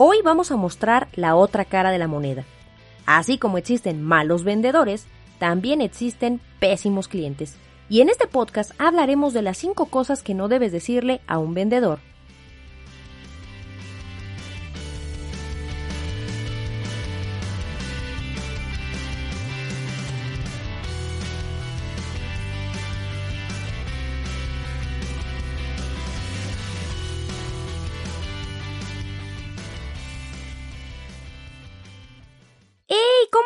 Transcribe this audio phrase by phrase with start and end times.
[0.00, 2.44] Hoy vamos a mostrar la otra cara de la moneda.
[3.04, 5.08] Así como existen malos vendedores,
[5.40, 7.56] también existen pésimos clientes.
[7.88, 11.52] Y en este podcast hablaremos de las 5 cosas que no debes decirle a un
[11.52, 11.98] vendedor.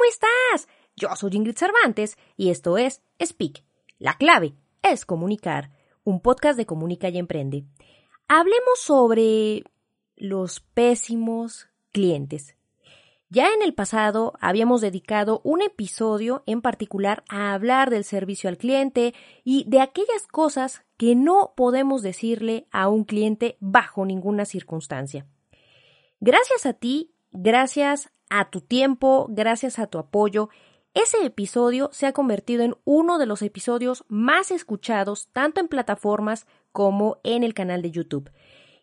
[0.03, 0.69] ¿Cómo estás?
[0.97, 3.63] Yo soy Ingrid Cervantes y esto es Speak.
[3.99, 5.71] La clave es comunicar,
[6.03, 7.65] un podcast de Comunica y Emprende.
[8.27, 9.63] Hablemos sobre
[10.17, 12.57] los pésimos clientes.
[13.29, 18.59] Ya en el pasado habíamos dedicado un episodio en particular a hablar del servicio al
[18.59, 19.15] cliente
[19.45, 25.27] y de aquellas cosas que no podemos decirle a un cliente bajo ninguna circunstancia.
[26.19, 30.49] Gracias a ti, gracias a tu tiempo, gracias a tu apoyo,
[30.95, 36.47] ese episodio se ha convertido en uno de los episodios más escuchados tanto en plataformas
[36.73, 38.31] como en el canal de YouTube.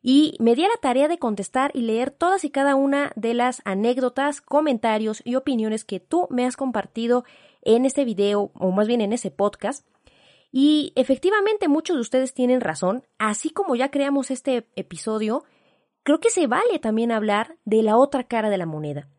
[0.01, 3.33] Y me di a la tarea de contestar y leer todas y cada una de
[3.33, 7.25] las anécdotas, comentarios y opiniones que tú me has compartido
[7.63, 9.85] en este video o más bien en ese podcast.
[10.51, 15.43] Y efectivamente muchos de ustedes tienen razón, así como ya creamos este episodio,
[16.03, 19.09] creo que se vale también hablar de la otra cara de la moneda.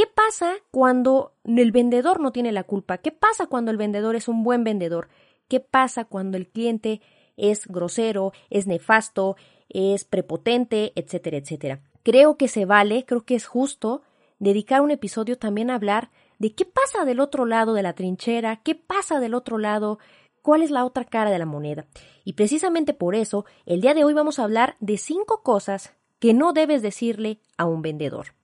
[0.00, 2.96] ¿Qué pasa cuando el vendedor no tiene la culpa?
[2.96, 5.08] ¿Qué pasa cuando el vendedor es un buen vendedor?
[5.46, 7.02] ¿Qué pasa cuando el cliente
[7.36, 9.36] es grosero, es nefasto,
[9.68, 11.82] es prepotente, etcétera, etcétera?
[12.02, 14.00] Creo que se vale, creo que es justo
[14.38, 18.62] dedicar un episodio también a hablar de qué pasa del otro lado de la trinchera,
[18.62, 19.98] qué pasa del otro lado,
[20.40, 21.84] cuál es la otra cara de la moneda.
[22.24, 26.32] Y precisamente por eso, el día de hoy vamos a hablar de cinco cosas que
[26.32, 28.39] no debes decirle a un vendedor.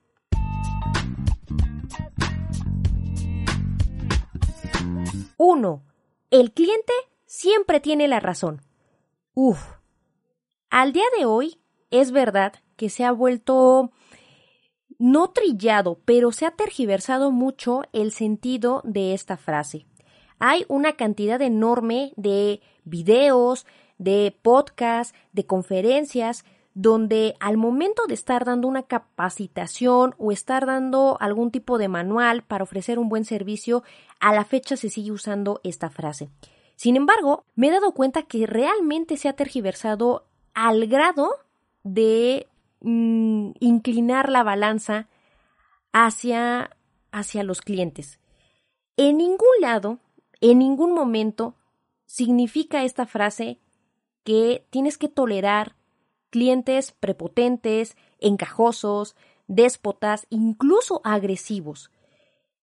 [5.37, 5.83] 1.
[6.31, 6.93] El cliente
[7.25, 8.61] siempre tiene la razón.
[9.33, 9.59] Uf.
[10.69, 11.59] Al día de hoy
[11.91, 13.91] es verdad que se ha vuelto
[14.99, 19.85] no trillado, pero se ha tergiversado mucho el sentido de esta frase.
[20.39, 23.65] Hay una cantidad enorme de videos,
[23.97, 26.45] de podcasts, de conferencias
[26.79, 32.43] donde al momento de estar dando una capacitación o estar dando algún tipo de manual
[32.43, 33.81] para ofrecer un buen servicio,
[34.19, 36.29] a la fecha se sigue usando esta frase.
[36.75, 41.31] Sin embargo, me he dado cuenta que realmente se ha tergiversado al grado
[41.81, 42.45] de
[42.81, 45.07] mm, inclinar la balanza
[45.93, 46.77] hacia,
[47.11, 48.19] hacia los clientes.
[48.97, 49.97] En ningún lado,
[50.41, 51.55] en ningún momento,
[52.05, 53.57] significa esta frase
[54.23, 55.76] que tienes que tolerar
[56.29, 59.15] clientes prepotentes, encajosos,
[59.47, 61.91] déspotas, incluso agresivos.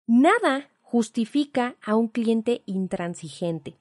[0.08, 3.78] Nada justifica a un cliente intransigente.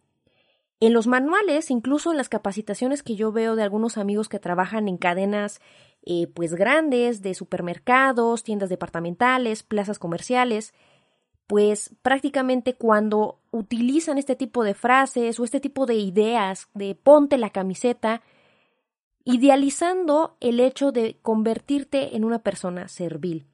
[0.81, 4.89] En los manuales, incluso en las capacitaciones que yo veo de algunos amigos que trabajan
[4.89, 5.61] en cadenas
[6.05, 10.75] eh, pues grandes de supermercados, tiendas departamentales, plazas comerciales,
[11.47, 17.39] pues prácticamente cuando utilizan este tipo de frases o este tipo de ideas de ponte
[17.39, 18.23] la camiseta,
[19.25, 23.47] idealizando el hecho de convertirte en una persona servil.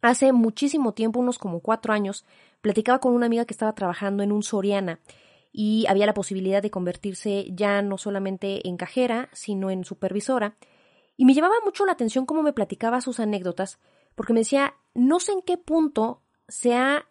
[0.00, 2.24] Hace muchísimo tiempo, unos como cuatro años,
[2.60, 5.00] platicaba con una amiga que estaba trabajando en un Soriana
[5.52, 10.56] y había la posibilidad de convertirse ya no solamente en cajera, sino en supervisora.
[11.16, 13.78] Y me llamaba mucho la atención cómo me platicaba sus anécdotas,
[14.14, 17.06] porque me decía, no sé en qué punto se ha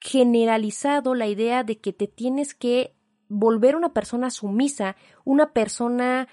[0.00, 2.94] generalizado la idea de que te tienes que
[3.28, 6.28] volver una persona sumisa, una persona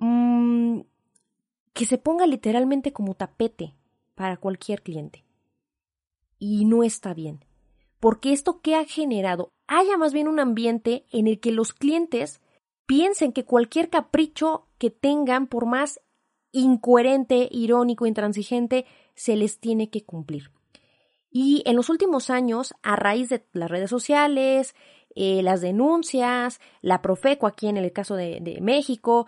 [0.00, 0.80] Mm,
[1.74, 3.74] que se ponga literalmente como tapete
[4.14, 5.24] para cualquier cliente.
[6.38, 7.44] Y no está bien,
[8.00, 12.40] porque esto que ha generado haya más bien un ambiente en el que los clientes
[12.86, 16.00] piensen que cualquier capricho que tengan, por más
[16.50, 20.50] incoherente, irónico, intransigente, se les tiene que cumplir.
[21.30, 24.74] Y en los últimos años, a raíz de las redes sociales,
[25.14, 29.26] eh, las denuncias, la Profeco aquí en el caso de México,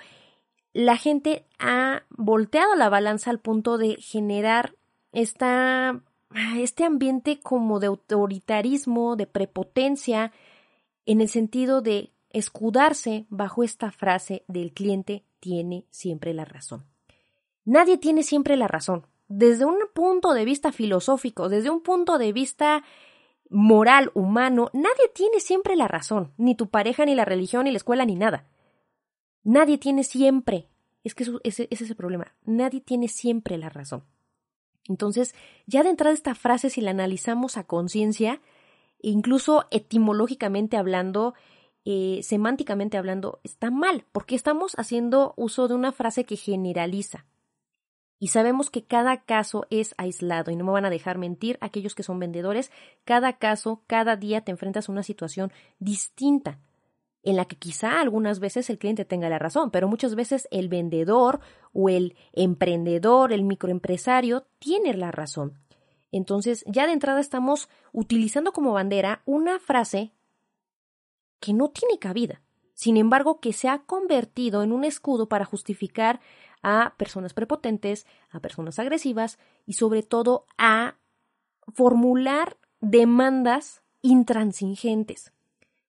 [0.72, 4.74] la gente ha volteado la balanza al punto de generar
[5.12, 6.00] esta,
[6.56, 10.32] este ambiente como de autoritarismo, de prepotencia,
[11.04, 16.86] en el sentido de escudarse bajo esta frase del cliente tiene siempre la razón.
[17.64, 19.06] Nadie tiene siempre la razón.
[19.28, 22.82] Desde un punto de vista filosófico, desde un punto de vista
[23.50, 27.76] moral, humano, nadie tiene siempre la razón, ni tu pareja, ni la religión, ni la
[27.76, 28.46] escuela, ni nada.
[29.44, 30.68] Nadie tiene siempre,
[31.04, 34.04] es que ese, es el problema, nadie tiene siempre la razón.
[34.88, 35.34] Entonces,
[35.66, 38.40] ya de entrada esta frase, si la analizamos a conciencia,
[39.00, 41.34] incluso etimológicamente hablando,
[41.84, 47.26] eh, semánticamente hablando, está mal, porque estamos haciendo uso de una frase que generaliza.
[48.20, 51.96] Y sabemos que cada caso es aislado y no me van a dejar mentir aquellos
[51.96, 52.70] que son vendedores.
[53.04, 55.50] Cada caso, cada día te enfrentas a una situación
[55.80, 56.60] distinta
[57.22, 60.68] en la que quizá algunas veces el cliente tenga la razón, pero muchas veces el
[60.68, 61.40] vendedor
[61.72, 65.58] o el emprendedor, el microempresario, tiene la razón.
[66.10, 70.12] Entonces, ya de entrada estamos utilizando como bandera una frase
[71.40, 72.42] que no tiene cabida,
[72.74, 76.20] sin embargo, que se ha convertido en un escudo para justificar
[76.62, 80.96] a personas prepotentes, a personas agresivas y sobre todo a
[81.74, 85.32] formular demandas intransigentes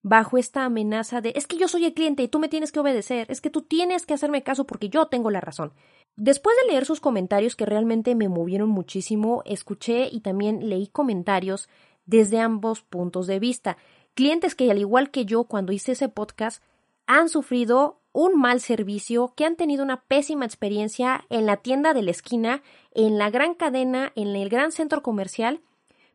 [0.03, 2.79] bajo esta amenaza de es que yo soy el cliente y tú me tienes que
[2.79, 5.73] obedecer, es que tú tienes que hacerme caso porque yo tengo la razón.
[6.15, 11.69] Después de leer sus comentarios que realmente me movieron muchísimo, escuché y también leí comentarios
[12.05, 13.77] desde ambos puntos de vista.
[14.13, 16.61] Clientes que al igual que yo cuando hice ese podcast
[17.07, 22.03] han sufrido un mal servicio, que han tenido una pésima experiencia en la tienda de
[22.03, 22.61] la esquina,
[22.93, 25.61] en la gran cadena, en el gran centro comercial,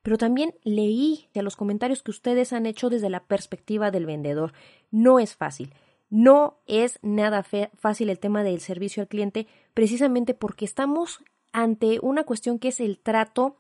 [0.09, 4.55] pero también leí de los comentarios que ustedes han hecho desde la perspectiva del vendedor.
[4.91, 5.75] No es fácil.
[6.09, 7.45] No es nada
[7.77, 11.23] fácil el tema del servicio al cliente, precisamente porque estamos
[11.53, 13.59] ante una cuestión que es el trato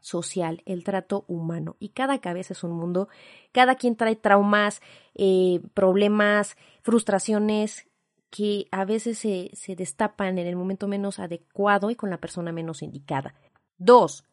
[0.00, 1.76] social, el trato humano.
[1.78, 3.08] Y cada cabeza es un mundo,
[3.52, 4.82] cada quien trae traumas,
[5.14, 7.86] eh, problemas, frustraciones
[8.30, 12.50] que a veces se, se destapan en el momento menos adecuado y con la persona
[12.50, 13.36] menos indicada.
[13.76, 14.24] Dos,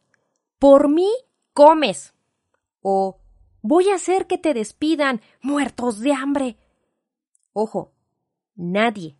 [0.57, 1.11] por mí
[1.55, 2.13] comes.
[2.81, 3.17] O
[3.63, 6.57] voy a hacer que te despidan, muertos de hambre.
[7.53, 7.93] Ojo,
[8.55, 9.15] nadie,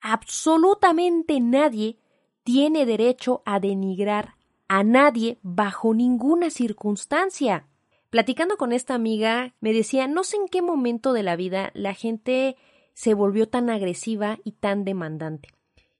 [0.00, 1.98] absolutamente nadie,
[2.42, 4.34] tiene derecho a denigrar
[4.68, 7.68] a nadie bajo ninguna circunstancia.
[8.10, 11.94] Platicando con esta amiga, me decía, no sé en qué momento de la vida la
[11.94, 12.56] gente
[12.94, 15.50] se volvió tan agresiva y tan demandante.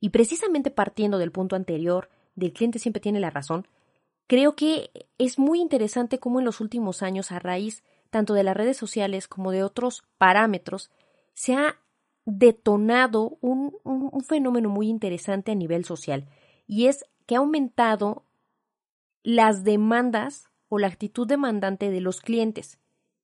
[0.00, 3.66] Y precisamente partiendo del punto anterior, del cliente siempre tiene la razón,
[4.28, 8.56] creo que es muy interesante cómo en los últimos años, a raíz tanto de las
[8.56, 10.90] redes sociales como de otros parámetros,
[11.34, 11.80] se ha
[12.24, 16.28] detonado un, un fenómeno muy interesante a nivel social,
[16.66, 18.24] y es que ha aumentado
[19.22, 22.78] las demandas o la actitud demandante de los clientes,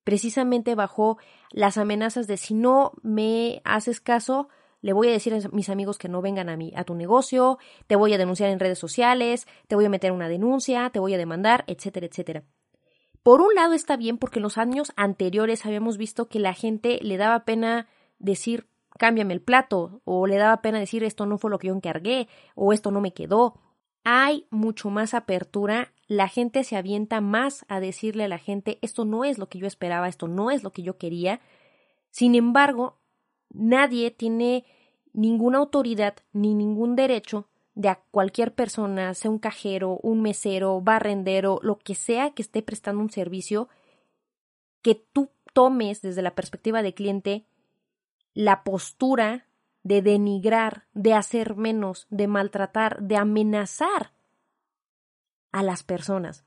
[0.04, 1.18] precisamente bajo
[1.50, 4.48] las amenazas de si no me haces caso,
[4.84, 7.58] le voy a decir a mis amigos que no vengan a mí a tu negocio,
[7.86, 11.14] te voy a denunciar en redes sociales, te voy a meter una denuncia, te voy
[11.14, 12.44] a demandar, etcétera, etcétera.
[13.22, 16.98] Por un lado está bien porque en los años anteriores habíamos visto que la gente
[17.02, 17.88] le daba pena
[18.18, 21.74] decir cámbiame el plato o le daba pena decir esto no fue lo que yo
[21.74, 23.60] encargué o esto no me quedó
[24.04, 29.06] hay mucho más apertura, la gente se avienta más a decirle a la gente esto
[29.06, 31.40] no es lo que yo esperaba, esto no es lo que yo quería.
[32.10, 32.98] Sin embargo,
[33.54, 34.64] nadie tiene
[35.12, 41.58] ninguna autoridad ni ningún derecho de a cualquier persona, sea un cajero, un mesero, barrendero,
[41.62, 43.68] lo que sea que esté prestando un servicio,
[44.82, 47.46] que tú tomes desde la perspectiva de cliente
[48.34, 49.46] la postura
[49.82, 54.12] de denigrar, de hacer menos, de maltratar, de amenazar
[55.52, 56.44] a las personas.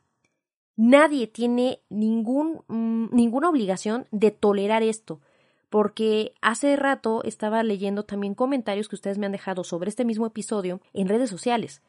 [0.75, 5.21] Nadie tiene ningún, mm, ninguna obligación de tolerar esto,
[5.69, 10.25] porque hace rato estaba leyendo también comentarios que ustedes me han dejado sobre este mismo
[10.25, 11.81] episodio en redes sociales.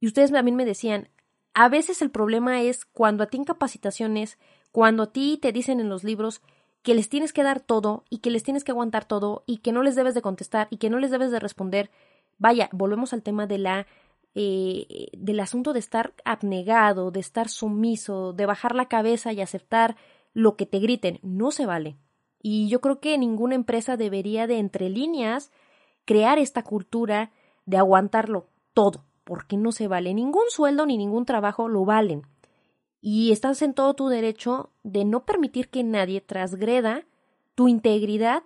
[0.00, 1.08] Y ustedes también me decían,
[1.54, 4.38] a veces el problema es cuando a ti en capacitaciones,
[4.72, 6.42] cuando a ti te dicen en los libros,
[6.82, 9.72] que les tienes que dar todo y que les tienes que aguantar todo y que
[9.72, 11.90] no les debes de contestar y que no les debes de responder.
[12.38, 13.86] Vaya, volvemos al tema de la
[14.34, 19.96] eh, del asunto de estar abnegado, de estar sumiso, de bajar la cabeza y aceptar
[20.32, 21.20] lo que te griten.
[21.22, 21.96] No se vale.
[22.46, 25.50] Y yo creo que ninguna empresa debería de entre líneas
[26.04, 27.32] crear esta cultura
[27.64, 30.12] de aguantarlo todo, porque no se vale.
[30.12, 32.26] Ningún sueldo ni ningún trabajo lo valen
[33.00, 37.06] y estás en todo tu derecho de no permitir que nadie transgreda
[37.54, 38.42] tu integridad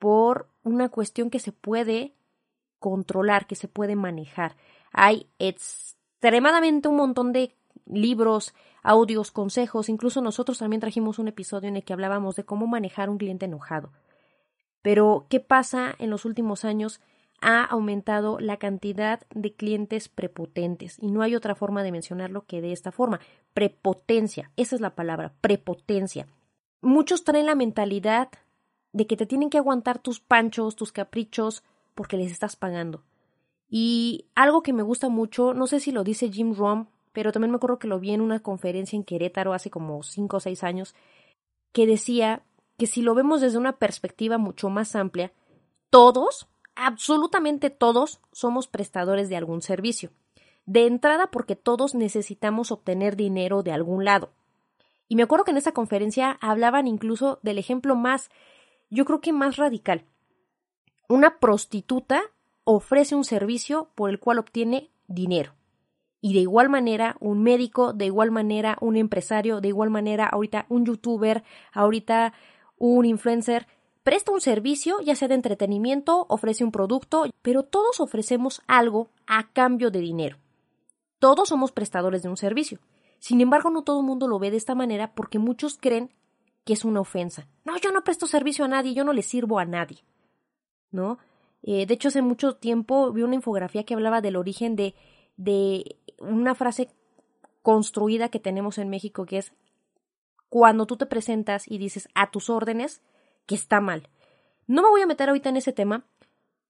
[0.00, 2.16] por una cuestión que se puede
[2.80, 4.56] controlar, que se puede manejar.
[4.90, 7.54] Hay extremadamente un montón de
[7.86, 12.66] libros, audios, consejos, incluso nosotros también trajimos un episodio en el que hablábamos de cómo
[12.66, 13.92] manejar un cliente enojado.
[14.82, 17.00] Pero, ¿qué pasa en los últimos años?
[17.42, 22.60] ha aumentado la cantidad de clientes prepotentes y no hay otra forma de mencionarlo que
[22.62, 23.20] de esta forma.
[23.52, 26.28] Prepotencia, esa es la palabra, prepotencia.
[26.80, 28.28] Muchos traen la mentalidad
[28.92, 33.02] de que te tienen que aguantar tus panchos, tus caprichos, porque les estás pagando.
[33.68, 37.50] Y algo que me gusta mucho, no sé si lo dice Jim Rom, pero también
[37.50, 40.64] me acuerdo que lo vi en una conferencia en Querétaro hace como cinco o seis
[40.64, 40.94] años,
[41.72, 42.42] que decía
[42.78, 45.32] que si lo vemos desde una perspectiva mucho más amplia,
[45.90, 50.10] todos, absolutamente todos, somos prestadores de algún servicio.
[50.64, 54.32] De entrada porque todos necesitamos obtener dinero de algún lado.
[55.08, 58.30] Y me acuerdo que en esta conferencia hablaban incluso del ejemplo más,
[58.88, 60.06] yo creo que más radical.
[61.08, 62.22] Una prostituta
[62.64, 65.52] ofrece un servicio por el cual obtiene dinero.
[66.24, 70.66] Y de igual manera, un médico, de igual manera, un empresario, de igual manera, ahorita
[70.68, 72.32] un youtuber, ahorita
[72.78, 73.66] un influencer,
[74.04, 79.52] presta un servicio, ya sea de entretenimiento, ofrece un producto, pero todos ofrecemos algo a
[79.52, 80.38] cambio de dinero.
[81.18, 82.78] Todos somos prestadores de un servicio.
[83.18, 86.10] Sin embargo, no todo el mundo lo ve de esta manera porque muchos creen
[86.64, 87.48] que es una ofensa.
[87.64, 90.04] No, yo no presto servicio a nadie, yo no le sirvo a nadie.
[90.92, 91.18] ¿No?
[91.62, 94.94] Eh, de hecho, hace mucho tiempo vi una infografía que hablaba del origen de,
[95.36, 96.88] de una frase
[97.62, 99.52] construida que tenemos en México que es
[100.48, 103.00] cuando tú te presentas y dices a tus órdenes
[103.46, 104.08] que está mal.
[104.66, 106.04] No me voy a meter ahorita en ese tema,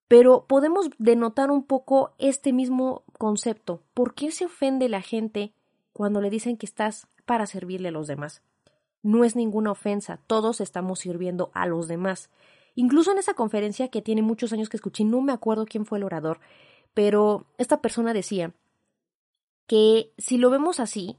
[0.09, 3.83] pero podemos denotar un poco este mismo concepto.
[3.95, 5.53] ¿Por qué se ofende la gente
[5.93, 8.43] cuando le dicen que estás para servirle a los demás?
[9.03, 12.31] No es ninguna ofensa, todos estamos sirviendo a los demás.
[12.75, 15.99] Incluso en esa conferencia que tiene muchos años que escuché, no me acuerdo quién fue
[15.99, 16.39] el orador,
[16.95, 18.55] pero esta persona decía
[19.73, 21.17] que si lo vemos así,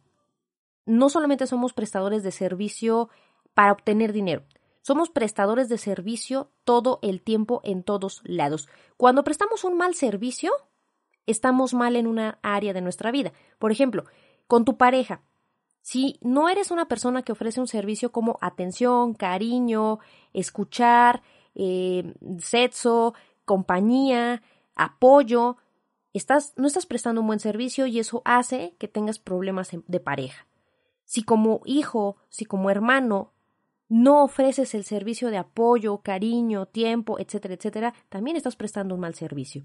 [0.86, 3.10] no solamente somos prestadores de servicio
[3.56, 4.44] para obtener dinero,
[4.84, 8.70] somos prestadores de servicio todo el tiempo en todos lados.
[8.96, 10.52] Cuando prestamos un mal servicio,
[11.26, 13.34] estamos mal en una área de nuestra vida.
[13.58, 14.04] Por ejemplo,
[14.46, 15.24] con tu pareja.
[15.82, 19.98] Si no eres una persona que ofrece un servicio como atención, cariño,
[20.32, 21.24] escuchar,
[21.56, 24.44] eh, sexo, compañía,
[24.76, 25.58] apoyo,
[26.14, 30.48] estás, no estás prestando un buen servicio y eso hace que tengas problemas de pareja.
[31.06, 33.34] Si como hijo, si como hermano
[33.90, 39.14] no ofreces el servicio de apoyo, cariño, tiempo, etcétera, etcétera, también estás prestando un mal
[39.14, 39.64] servicio.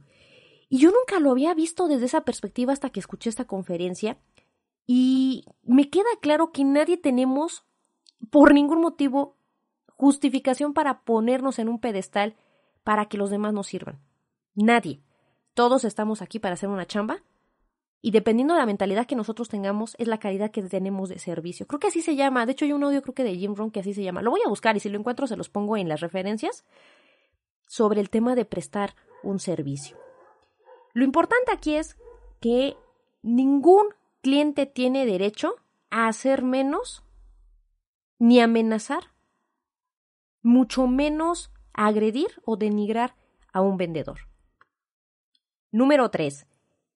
[0.69, 4.19] Y yo nunca lo había visto desde esa perspectiva hasta que escuché esta conferencia
[4.87, 7.65] y me queda claro que nadie tenemos,
[8.31, 9.37] por ningún motivo,
[9.87, 12.37] justificación para ponernos en un pedestal
[12.85, 14.01] para que los demás nos sirvan.
[14.55, 15.03] Nadie.
[15.59, 17.21] Todos estamos aquí para hacer una chamba
[18.01, 21.67] y dependiendo de la mentalidad que nosotros tengamos es la calidad que tenemos de servicio.
[21.67, 22.47] Creo que así se llama.
[22.47, 24.23] De hecho, hay un audio creo que de Jim Rohn que así se llama.
[24.23, 26.65] Lo voy a buscar y si lo encuentro se los pongo en las referencias
[27.67, 29.99] sobre el tema de prestar un servicio.
[30.93, 31.97] Lo importante aquí es
[32.41, 32.77] que
[33.23, 33.89] ningún
[34.23, 35.57] cliente tiene derecho
[35.91, 37.03] a hacer menos
[38.21, 39.11] ni amenazar
[40.41, 43.17] mucho menos agredir o denigrar
[43.53, 44.28] a un vendedor.
[45.71, 46.47] Número 3.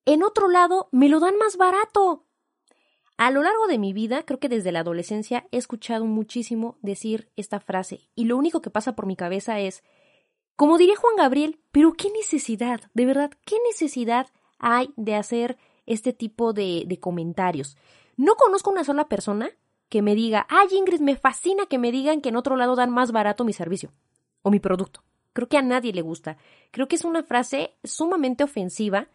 [0.06, 2.24] En otro lado, me lo dan más barato.
[3.18, 7.30] A lo largo de mi vida, creo que desde la adolescencia, he escuchado muchísimo decir
[7.36, 9.84] esta frase y lo único que pasa por mi cabeza es,
[10.56, 16.12] como diría Juan Gabriel, pero qué necesidad, de verdad, qué necesidad hay de hacer este
[16.12, 17.76] tipo de, de comentarios.
[18.16, 19.50] No conozco una sola persona
[19.88, 22.90] que me diga, ay Ingrid, me fascina que me digan que en otro lado dan
[22.90, 23.92] más barato mi servicio
[24.40, 25.04] o mi producto.
[25.32, 26.36] Creo que a nadie le gusta.
[26.70, 29.08] Creo que es una frase sumamente ofensiva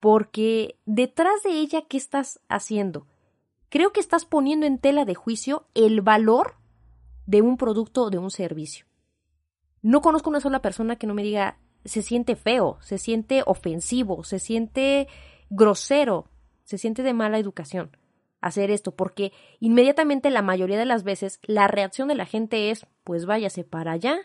[0.00, 3.06] porque detrás de ella, ¿qué estás haciendo?
[3.68, 6.54] Creo que estás poniendo en tela de juicio el valor
[7.26, 8.86] de un producto o de un servicio.
[9.82, 14.24] No conozco una sola persona que no me diga se siente feo, se siente ofensivo,
[14.24, 15.08] se siente
[15.50, 16.28] grosero,
[16.64, 17.96] se siente de mala educación
[18.40, 22.86] hacer esto, porque inmediatamente la mayoría de las veces la reacción de la gente es,
[23.04, 24.18] pues váyase para allá,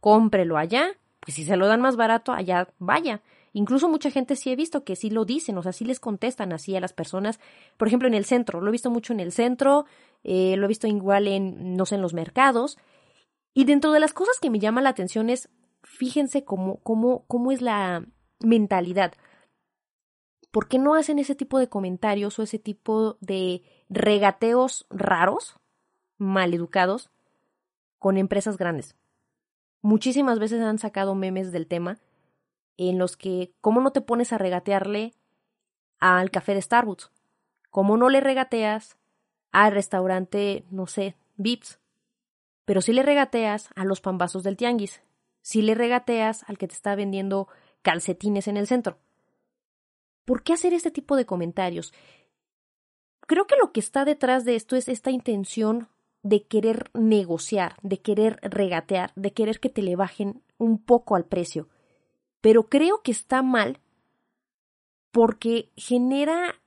[0.00, 0.88] cómprelo allá,
[1.20, 3.22] pues si se lo dan más barato, allá vaya.
[3.52, 6.52] Incluso mucha gente sí he visto que sí lo dicen, o sea, sí les contestan
[6.52, 7.40] así a las personas.
[7.76, 9.86] Por ejemplo, en el centro, lo he visto mucho en el centro,
[10.22, 12.78] eh, lo he visto igual en, no sé, en los mercados.
[13.52, 15.48] Y dentro de las cosas que me llama la atención es,
[15.82, 18.04] fíjense cómo, cómo, cómo es la
[18.38, 19.14] mentalidad.
[20.50, 25.56] ¿por qué no hacen ese tipo de comentarios o ese tipo de regateos raros,
[26.18, 27.10] maleducados,
[27.98, 28.96] con empresas grandes?
[29.82, 31.98] Muchísimas veces han sacado memes del tema
[32.76, 35.14] en los que, ¿cómo no te pones a regatearle
[35.98, 37.10] al café de Starbucks?
[37.70, 38.96] ¿Cómo no le regateas
[39.52, 41.78] al restaurante, no sé, Vips?
[42.64, 45.02] Pero sí le regateas a los pambazos del tianguis.
[45.42, 47.48] Sí le regateas al que te está vendiendo
[47.82, 48.98] calcetines en el centro.
[50.24, 51.92] ¿Por qué hacer este tipo de comentarios?
[53.26, 55.88] Creo que lo que está detrás de esto es esta intención
[56.22, 61.24] de querer negociar, de querer regatear, de querer que te le bajen un poco al
[61.24, 61.68] precio.
[62.40, 63.80] Pero creo que está mal
[65.10, 66.60] porque genera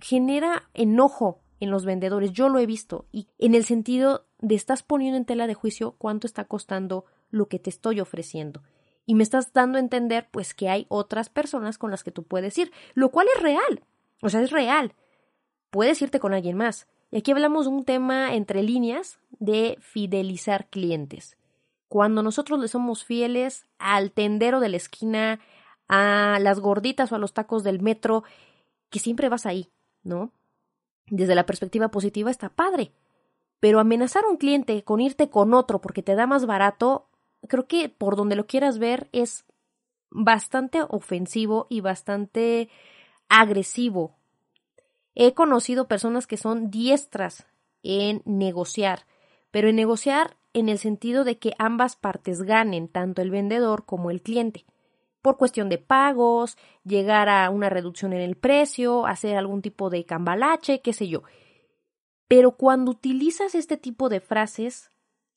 [0.00, 2.32] genera enojo en los vendedores.
[2.32, 5.94] Yo lo he visto y en el sentido de estás poniendo en tela de juicio
[5.98, 8.62] cuánto está costando lo que te estoy ofreciendo.
[9.06, 12.24] Y me estás dando a entender pues que hay otras personas con las que tú
[12.24, 13.84] puedes ir, lo cual es real.
[14.22, 14.94] O sea, es real.
[15.70, 16.86] Puedes irte con alguien más.
[17.10, 21.36] Y aquí hablamos de un tema entre líneas de fidelizar clientes.
[21.88, 25.40] Cuando nosotros le somos fieles al tendero de la esquina,
[25.88, 28.22] a las gorditas o a los tacos del metro,
[28.90, 29.72] que siempre vas ahí,
[30.04, 30.32] ¿no?
[31.06, 32.92] Desde la perspectiva positiva está padre.
[33.58, 37.08] Pero amenazar a un cliente con irte con otro porque te da más barato,
[37.48, 39.44] creo que por donde lo quieras ver es
[40.10, 42.68] bastante ofensivo y bastante
[43.28, 44.19] agresivo.
[45.14, 47.46] He conocido personas que son diestras
[47.82, 49.06] en negociar,
[49.50, 54.10] pero en negociar en el sentido de que ambas partes ganen, tanto el vendedor como
[54.10, 54.66] el cliente,
[55.22, 60.04] por cuestión de pagos, llegar a una reducción en el precio, hacer algún tipo de
[60.04, 61.22] cambalache, qué sé yo.
[62.26, 64.90] Pero cuando utilizas este tipo de frases,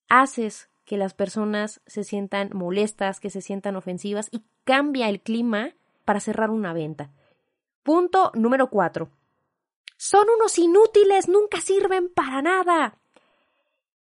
[0.10, 5.72] haces que las personas se sientan molestas, que se sientan ofensivas y cambia el clima
[6.06, 7.12] para cerrar una venta.
[7.84, 9.10] Punto número cuatro.
[10.05, 12.98] Son unos inútiles, nunca sirven para nada.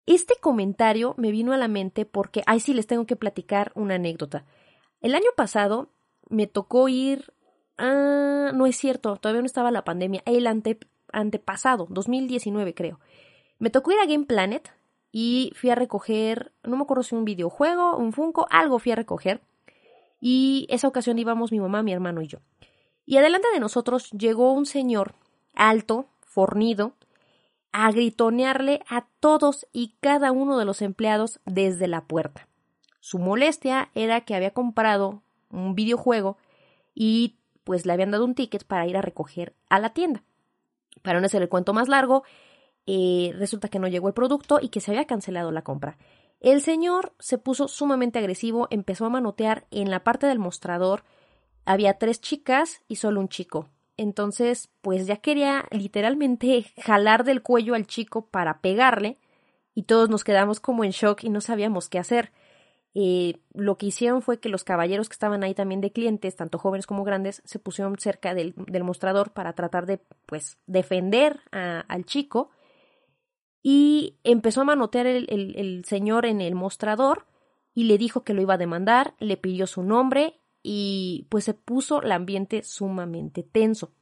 [0.06, 3.96] Este comentario me vino a la mente porque, ay, sí, les tengo que platicar una
[3.96, 4.44] anécdota.
[5.00, 5.88] El año pasado
[6.28, 7.34] me tocó ir.
[7.78, 10.22] Ah, no es cierto, todavía no estaba la pandemia.
[10.24, 10.78] El ante,
[11.10, 13.00] antepasado, 2019 creo.
[13.58, 14.72] Me tocó ir a Game Planet
[15.10, 18.96] y fui a recoger, no me acuerdo si un videojuego, un Funko, algo fui a
[18.96, 19.42] recoger.
[20.20, 22.38] Y esa ocasión íbamos mi mamá, mi hermano y yo.
[23.04, 25.16] Y adelante de nosotros llegó un señor
[25.58, 26.94] alto, fornido,
[27.72, 32.48] a gritonearle a todos y cada uno de los empleados desde la puerta.
[33.00, 36.38] Su molestia era que había comprado un videojuego
[36.94, 40.22] y pues le habían dado un ticket para ir a recoger a la tienda.
[41.02, 42.24] Para no hacer el cuento más largo,
[42.86, 45.98] eh, resulta que no llegó el producto y que se había cancelado la compra.
[46.40, 51.04] El señor se puso sumamente agresivo, empezó a manotear en la parte del mostrador.
[51.64, 53.68] Había tres chicas y solo un chico.
[53.98, 59.18] Entonces, pues ya quería literalmente jalar del cuello al chico para pegarle
[59.74, 62.32] y todos nos quedamos como en shock y no sabíamos qué hacer.
[62.94, 66.58] Eh, lo que hicieron fue que los caballeros que estaban ahí también de clientes, tanto
[66.58, 72.50] jóvenes como grandes, se pusieron cerca del, mostrador para tratar de, pues, defender al chico
[73.62, 77.26] y empezó a manotear el, señor en el mostrador
[77.74, 81.54] y le dijo que lo iba a demandar, le pidió su nombre y pues se
[81.54, 83.92] puso el ambiente sumamente tenso.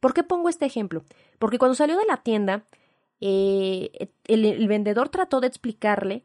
[0.00, 1.04] ¿Por qué pongo este ejemplo?
[1.38, 2.66] Porque cuando salió de la tienda,
[3.20, 6.24] eh, el, vendedor trató de explicarle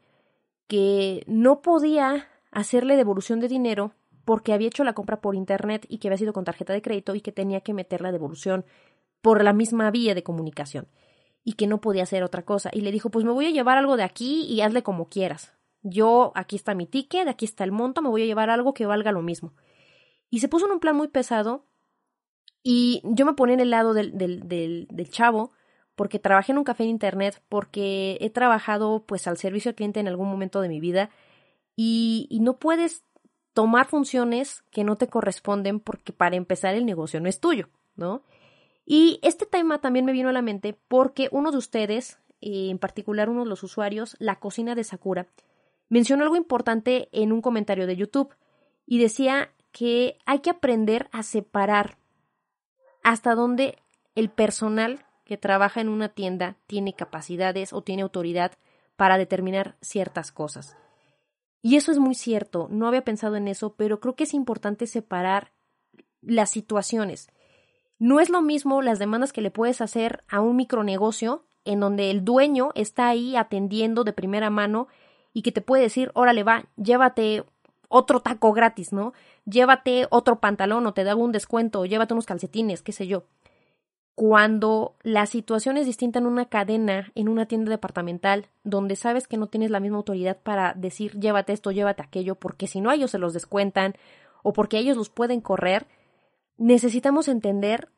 [0.66, 3.92] que no podía hacerle devolución de dinero
[4.24, 7.14] porque había hecho la compra por internet y que había sido con tarjeta de crédito
[7.14, 8.64] y que tenía que meter la devolución
[9.20, 10.88] por la misma vía de comunicación
[11.44, 12.70] y que no podía hacer otra cosa.
[12.72, 15.52] Y le dijo, pues me voy a llevar algo de aquí y hazle como quieras.
[15.82, 18.86] Yo, aquí está mi ticket, aquí está el monto, me voy a llevar algo que
[18.86, 19.52] valga lo mismo.
[20.30, 21.64] Y se puso en un plan muy pesado
[22.62, 25.52] y yo me ponía en el lado del, del, del, del chavo
[25.94, 30.00] porque trabajé en un café de internet, porque he trabajado pues al servicio al cliente
[30.00, 31.10] en algún momento de mi vida
[31.74, 33.04] y, y no puedes
[33.54, 38.22] tomar funciones que no te corresponden porque para empezar el negocio no es tuyo, ¿no?
[38.84, 42.78] Y este tema también me vino a la mente porque uno de ustedes, eh, en
[42.78, 45.26] particular uno de los usuarios, la cocina de Sakura,
[45.88, 48.34] mencionó algo importante en un comentario de YouTube
[48.86, 51.98] y decía que hay que aprender a separar
[53.02, 53.76] hasta dónde
[54.14, 58.52] el personal que trabaja en una tienda tiene capacidades o tiene autoridad
[58.96, 60.78] para determinar ciertas cosas.
[61.60, 64.86] Y eso es muy cierto, no había pensado en eso, pero creo que es importante
[64.86, 65.52] separar
[66.22, 67.28] las situaciones.
[67.98, 72.10] No es lo mismo las demandas que le puedes hacer a un micronegocio en donde
[72.10, 74.88] el dueño está ahí atendiendo de primera mano
[75.34, 77.44] y que te puede decir, órale va, llévate
[77.88, 79.12] otro taco gratis, ¿no?
[79.44, 83.24] Llévate otro pantalón o te da un descuento, o llévate unos calcetines, qué sé yo.
[84.14, 89.36] Cuando la situación es distinta en una cadena, en una tienda departamental, donde sabes que
[89.36, 93.10] no tienes la misma autoridad para decir llévate esto, llévate aquello, porque si no ellos
[93.10, 93.94] se los descuentan
[94.42, 95.86] o porque ellos los pueden correr,
[96.56, 97.90] necesitamos entender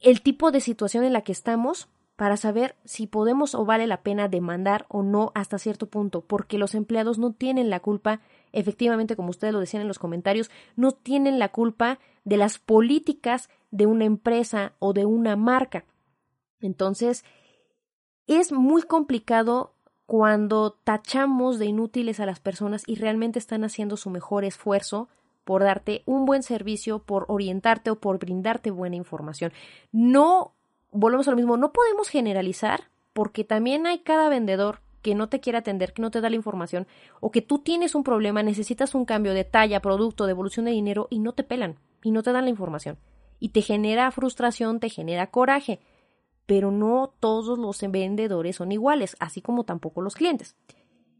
[0.00, 4.02] el tipo de situación en la que estamos para saber si podemos o vale la
[4.02, 8.20] pena demandar o no hasta cierto punto, porque los empleados no tienen la culpa,
[8.52, 13.48] efectivamente, como ustedes lo decían en los comentarios, no tienen la culpa de las políticas
[13.70, 15.84] de una empresa o de una marca.
[16.60, 17.24] Entonces,
[18.26, 19.74] es muy complicado
[20.06, 25.08] cuando tachamos de inútiles a las personas y realmente están haciendo su mejor esfuerzo
[25.44, 29.52] por darte un buen servicio, por orientarte o por brindarte buena información.
[29.90, 30.52] No,
[30.90, 35.40] volvemos a lo mismo, no podemos generalizar porque también hay cada vendedor que no te
[35.40, 36.86] quiere atender, que no te da la información,
[37.20, 41.08] o que tú tienes un problema, necesitas un cambio de talla, producto, devolución de dinero
[41.10, 42.98] y no te pelan y no te dan la información.
[43.38, 45.80] Y te genera frustración, te genera coraje.
[46.46, 50.56] Pero no todos los vendedores son iguales, así como tampoco los clientes.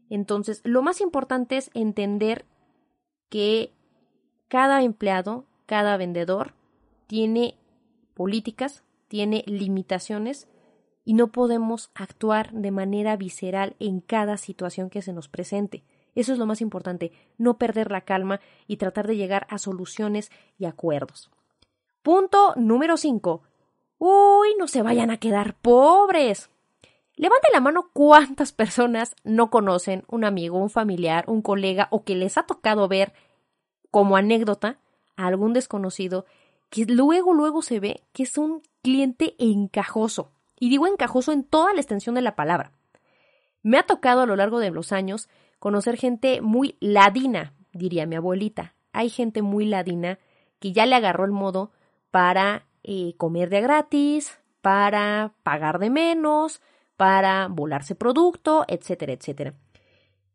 [0.09, 2.45] Entonces, lo más importante es entender
[3.29, 3.73] que
[4.47, 6.53] cada empleado, cada vendedor
[7.07, 7.57] tiene
[8.13, 10.47] políticas, tiene limitaciones
[11.05, 15.83] y no podemos actuar de manera visceral en cada situación que se nos presente.
[16.15, 20.31] Eso es lo más importante, no perder la calma y tratar de llegar a soluciones
[20.57, 21.31] y acuerdos.
[22.03, 23.41] Punto número 5.
[23.97, 26.49] Uy, no se vayan a quedar pobres.
[27.15, 32.15] Levante la mano cuántas personas no conocen un amigo, un familiar, un colega o que
[32.15, 33.13] les ha tocado ver
[33.91, 34.79] como anécdota
[35.15, 36.25] a algún desconocido
[36.69, 40.32] que luego luego se ve que es un cliente encajoso.
[40.63, 42.71] Y digo encajoso en toda la extensión de la palabra.
[43.63, 45.27] Me ha tocado a lo largo de los años
[45.59, 48.73] conocer gente muy ladina, diría mi abuelita.
[48.93, 50.19] Hay gente muy ladina
[50.59, 51.73] que ya le agarró el modo
[52.11, 56.61] para eh, comer de gratis, para pagar de menos,
[56.95, 59.55] para volarse producto, etcétera, etcétera.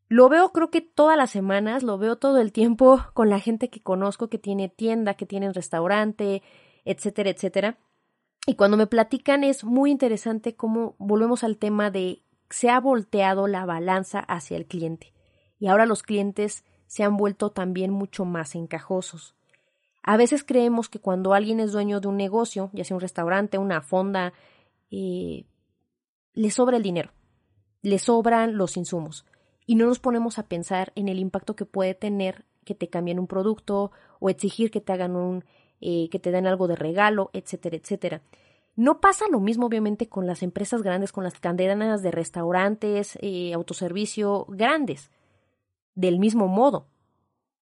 [0.08, 3.70] Lo veo creo que todas las semanas, lo veo todo el tiempo con la gente
[3.70, 6.42] que conozco que tiene tienda, que tiene restaurante,
[6.84, 7.78] etcétera, etcétera.
[8.48, 13.46] Y cuando me platican es muy interesante cómo volvemos al tema de se ha volteado
[13.46, 15.12] la balanza hacia el cliente
[15.58, 19.34] y ahora los clientes se han vuelto también mucho más encajosos.
[20.02, 23.58] A veces creemos que cuando alguien es dueño de un negocio, ya sea un restaurante,
[23.58, 24.32] una fonda,
[24.90, 25.44] eh,
[26.32, 27.10] le sobra el dinero,
[27.82, 29.26] le sobran los insumos
[29.66, 33.18] y no nos ponemos a pensar en el impacto que puede tener que te cambien
[33.18, 35.44] un producto o exigir que te hagan un
[35.80, 38.22] eh, que te den algo de regalo, etcétera, etcétera.
[38.76, 43.52] No pasa lo mismo, obviamente, con las empresas grandes, con las cadenas de restaurantes, eh,
[43.52, 45.10] autoservicio grandes,
[45.94, 46.86] del mismo modo,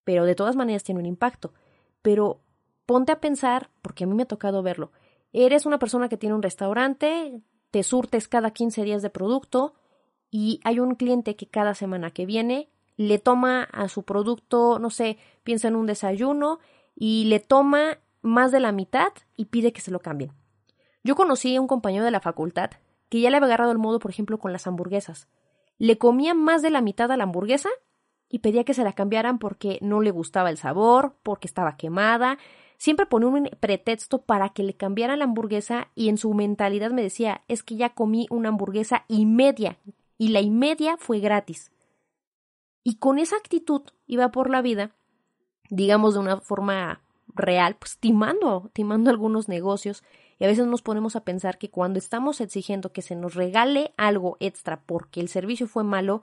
[0.05, 1.55] pero de todas maneras tiene un impacto.
[2.03, 2.41] Pero
[2.85, 4.93] ponte a pensar, porque a mí me ha tocado verlo,
[5.33, 9.75] eres una persona que tiene un restaurante, te surtes cada 15 días de producto
[10.31, 14.91] y hay un cliente que cada semana que viene le toma a su producto, no
[14.91, 16.59] sé, piensa en un desayuno
[16.95, 20.33] y le toma más de la mitad y pide que se lo cambien.
[21.05, 22.71] Yo conocí a un compañero de la facultad
[23.09, 25.29] que ya le había agarrado el modo, por ejemplo, con las hamburguesas.
[25.79, 27.69] Le comía más de la mitad a la hamburguesa
[28.29, 32.39] y pedía que se la cambiaran porque no le gustaba el sabor, porque estaba quemada.
[32.77, 37.03] Siempre ponía un pretexto para que le cambiaran la hamburguesa y en su mentalidad me
[37.03, 39.79] decía, es que ya comí una hamburguesa y media
[40.19, 41.71] y la y media fue gratis.
[42.83, 44.93] Y con esa actitud iba por la vida,
[45.71, 47.01] digamos de una forma
[47.37, 50.03] real, pues timando, timando algunos negocios.
[50.39, 53.93] Y a veces nos ponemos a pensar que cuando estamos exigiendo que se nos regale
[53.97, 56.23] algo extra porque el servicio fue malo,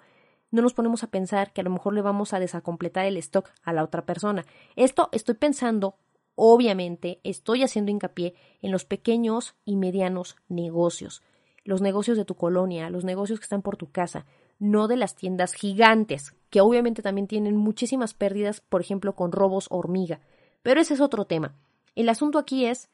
[0.51, 3.49] no nos ponemos a pensar que a lo mejor le vamos a desacompletar el stock
[3.63, 4.45] a la otra persona.
[4.75, 5.95] Esto estoy pensando,
[6.35, 11.23] obviamente, estoy haciendo hincapié en los pequeños y medianos negocios,
[11.63, 14.27] los negocios de tu colonia, los negocios que están por tu casa,
[14.59, 19.65] no de las tiendas gigantes, que obviamente también tienen muchísimas pérdidas, por ejemplo, con robos
[19.71, 20.19] hormiga.
[20.63, 21.55] Pero ese es otro tema.
[21.95, 22.89] El asunto aquí es,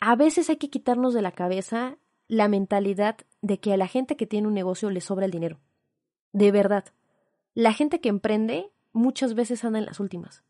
[0.00, 4.16] a veces hay que quitarnos de la cabeza la mentalidad de que a la gente
[4.16, 5.60] que tiene un negocio le sobra el dinero.
[6.32, 6.84] De verdad.
[7.54, 10.44] La gente que emprende muchas veces anda en las últimas,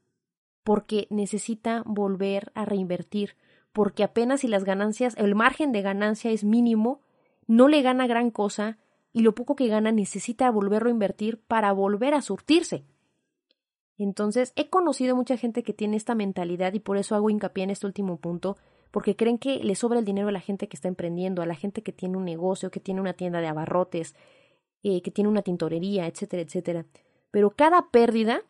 [0.65, 3.37] porque necesita volver a reinvertir,
[3.73, 7.01] porque apenas si las ganancias, el margen de ganancia es mínimo,
[7.47, 8.79] no le gana gran cosa
[9.13, 12.85] y lo poco que gana necesita volverlo a invertir para volver a surtirse.
[13.99, 17.71] Entonces, he conocido mucha gente que tiene esta mentalidad y por eso hago hincapié en
[17.71, 18.57] este último punto,
[18.91, 21.57] porque creen que le sobra el dinero a la gente que está emprendiendo, a la
[21.57, 24.15] gente que tiene un negocio, que tiene una tienda de abarrotes,
[24.83, 26.87] eh, que tiene una tintorería, etcétera, etcétera.
[27.33, 28.43] Pero cada pérdida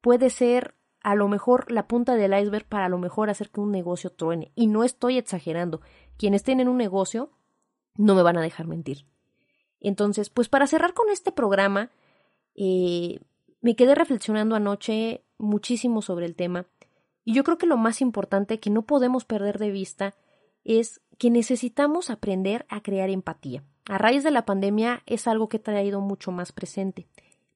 [0.00, 3.60] puede ser a lo mejor la punta del iceberg para a lo mejor hacer que
[3.60, 4.52] un negocio truene.
[4.54, 5.80] Y no estoy exagerando.
[6.16, 7.30] Quienes tienen un negocio
[7.94, 9.06] no me van a dejar mentir.
[9.80, 11.90] Entonces, pues para cerrar con este programa,
[12.54, 13.20] eh,
[13.60, 16.66] me quedé reflexionando anoche muchísimo sobre el tema
[17.24, 20.14] y yo creo que lo más importante que no podemos perder de vista
[20.64, 23.64] es que necesitamos aprender a crear empatía.
[23.86, 27.06] A raíz de la pandemia es algo que he traído mucho más presente.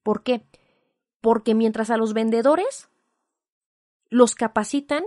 [0.02, 0.42] ¿Por qué?
[1.20, 2.88] Porque mientras a los vendedores
[4.10, 5.04] los capacitan,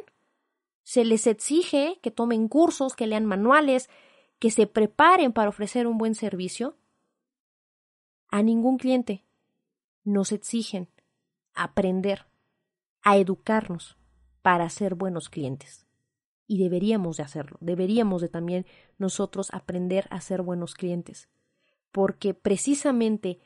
[0.84, 3.90] se les exige que tomen cursos, que lean manuales,
[4.40, 6.76] que se preparen para ofrecer un buen servicio,
[8.30, 9.25] a ningún cliente
[10.06, 10.88] nos exigen
[11.54, 12.26] aprender
[13.02, 13.98] a educarnos
[14.42, 15.86] para ser buenos clientes.
[16.48, 18.66] Y deberíamos de hacerlo, deberíamos de también
[18.98, 21.28] nosotros aprender a ser buenos clientes,
[21.92, 23.40] porque precisamente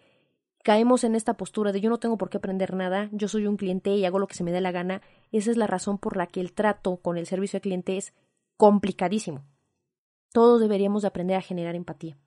[0.63, 3.56] caemos en esta postura de yo no tengo por qué aprender nada, yo soy un
[3.56, 6.17] cliente y hago lo que se me dé la gana, esa es la razón por
[6.17, 8.13] la que el trato con el servicio al cliente es
[8.58, 9.45] complicadísimo.
[10.34, 12.17] Todos deberíamos de aprender a generar empatía.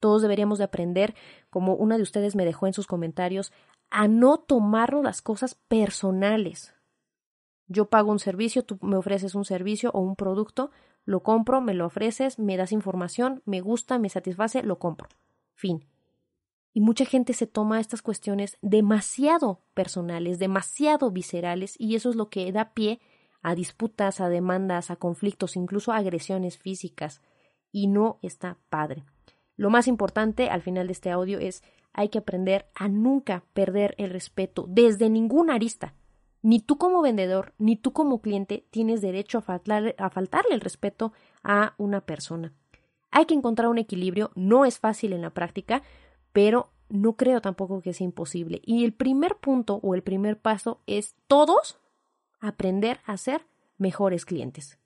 [0.00, 1.14] Todos deberíamos de aprender,
[1.50, 3.52] como una de ustedes me dejó en sus comentarios,
[3.90, 6.74] a no tomarnos las cosas personales.
[7.68, 10.70] Yo pago un servicio, tú me ofreces un servicio o un producto,
[11.04, 15.08] lo compro, me lo ofreces, me das información, me gusta, me satisface, lo compro.
[15.54, 15.86] Fin.
[16.72, 22.28] Y mucha gente se toma estas cuestiones demasiado personales, demasiado viscerales, y eso es lo
[22.28, 23.00] que da pie
[23.40, 27.22] a disputas, a demandas, a conflictos, incluso a agresiones físicas.
[27.72, 29.04] Y no está padre.
[29.56, 33.94] Lo más importante al final de este audio es hay que aprender a nunca perder
[33.98, 35.94] el respeto desde ninguna arista.
[36.42, 39.60] Ni tú como vendedor, ni tú como cliente tienes derecho a,
[39.98, 42.52] a faltarle el respeto a una persona.
[43.10, 45.82] Hay que encontrar un equilibrio, no es fácil en la práctica,
[46.32, 48.60] pero no creo tampoco que sea imposible.
[48.64, 51.78] Y el primer punto o el primer paso es todos
[52.40, 53.46] aprender a ser
[53.78, 54.78] mejores clientes.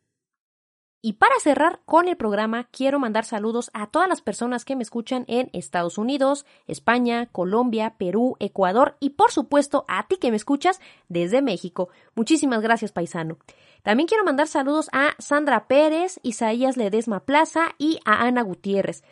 [1.02, 4.82] Y para cerrar con el programa, quiero mandar saludos a todas las personas que me
[4.82, 10.36] escuchan en Estados Unidos, España, Colombia, Perú, Ecuador y por supuesto a ti que me
[10.36, 11.88] escuchas desde México.
[12.14, 13.38] Muchísimas gracias, paisano.
[13.82, 19.02] También quiero mandar saludos a Sandra Pérez, Isaías Ledesma Plaza y a Ana Gutiérrez.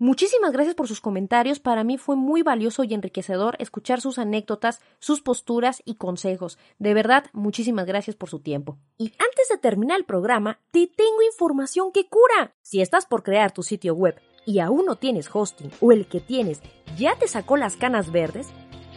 [0.00, 1.58] Muchísimas gracias por sus comentarios.
[1.58, 6.56] Para mí fue muy valioso y enriquecedor escuchar sus anécdotas, sus posturas y consejos.
[6.78, 8.78] De verdad, muchísimas gracias por su tiempo.
[8.96, 12.54] Y antes de terminar el programa, te tengo información que cura.
[12.62, 14.14] Si estás por crear tu sitio web
[14.46, 16.62] y aún no tienes hosting o el que tienes
[16.96, 18.46] ya te sacó las canas verdes,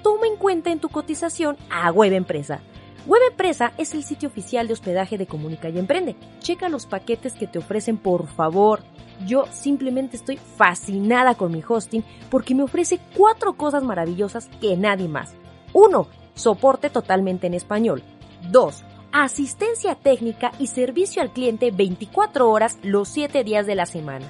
[0.03, 2.61] toma en cuenta en tu cotización a Web Empresa.
[3.07, 6.15] Web Empresa es el sitio oficial de hospedaje de Comunica y Emprende.
[6.39, 8.81] Checa los paquetes que te ofrecen, por favor.
[9.25, 15.07] Yo simplemente estoy fascinada con mi hosting porque me ofrece cuatro cosas maravillosas que nadie
[15.07, 15.33] más.
[15.73, 16.07] 1.
[16.35, 18.03] Soporte totalmente en español.
[18.51, 18.83] 2.
[19.11, 24.27] Asistencia técnica y servicio al cliente 24 horas los 7 días de la semana.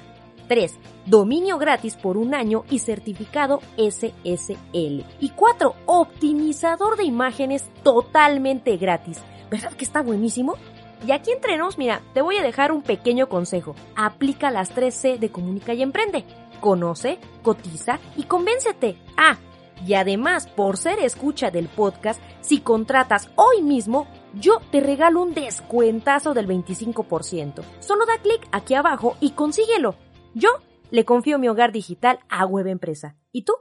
[0.52, 0.78] 3.
[1.06, 5.02] Dominio gratis por un año y certificado SSL.
[5.18, 5.74] Y 4.
[5.86, 9.22] Optimizador de imágenes totalmente gratis.
[9.50, 10.56] ¿Verdad que está buenísimo?
[11.06, 13.74] Y aquí entre nos, mira, te voy a dejar un pequeño consejo.
[13.96, 16.26] Aplica las 3C de Comunica y Emprende.
[16.60, 18.98] Conoce, cotiza y convéncete.
[19.16, 19.38] Ah,
[19.86, 25.32] y además, por ser escucha del podcast, si contratas hoy mismo, yo te regalo un
[25.32, 27.62] descuentazo del 25%.
[27.80, 29.96] Solo da clic aquí abajo y consíguelo.
[30.34, 30.48] Yo
[30.90, 33.16] le confío mi hogar digital a Web Empresa.
[33.32, 33.54] ¿Y tú?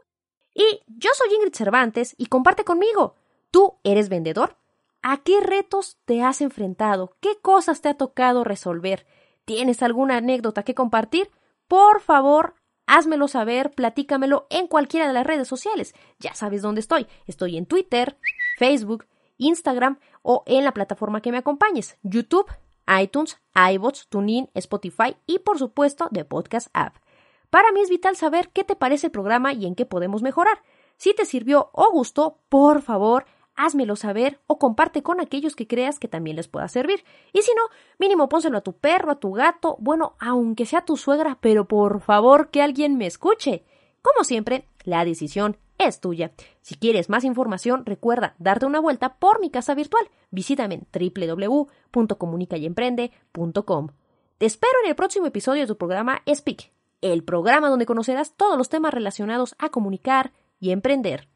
[0.54, 3.16] Y yo soy Ingrid Cervantes y comparte conmigo.
[3.52, 4.58] ¿Tú eres vendedor?
[5.02, 7.16] ¿A qué retos te has enfrentado?
[7.20, 9.06] ¿Qué cosas te ha tocado resolver?
[9.46, 11.32] ¿Tienes alguna anécdota que compartir?
[11.68, 12.56] Por favor,
[12.86, 15.94] házmelo saber, platícamelo en cualquiera de las redes sociales.
[16.20, 17.08] Ya sabes dónde estoy.
[17.26, 18.18] Estoy en Twitter,
[18.58, 19.08] Facebook,
[19.38, 22.46] Instagram o en la plataforma que me acompañes, YouTube,
[23.00, 26.96] iTunes, iBots, TuneIn, Spotify y por supuesto The Podcast App.
[27.50, 30.62] Para mí es vital saber qué te parece el programa y en qué podemos mejorar.
[30.98, 33.26] Si te sirvió o gustó, por favor,
[33.56, 37.04] házmelo saber o comparte con aquellos que creas que también les pueda servir.
[37.34, 37.64] Y si no,
[38.00, 42.02] mínimo pónselo a tu perro, a tu gato, bueno, aunque sea tu suegra, pero por
[42.02, 43.66] favor que alguien me escuche.
[44.02, 46.32] Como siempre, la decisión es tuya.
[46.62, 50.10] Si quieres más información, recuerda darte una vuelta por mi casa virtual.
[50.30, 50.88] Visítame en
[51.94, 53.88] www.comunicayemprende.com.
[54.38, 58.58] Te espero en el próximo episodio de tu programa Speak, el programa donde conocerás todos
[58.58, 61.28] los temas relacionados a comunicar y emprender.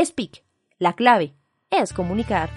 [0.00, 0.44] Speak,
[0.78, 1.34] la clave
[1.70, 2.50] es comunicar.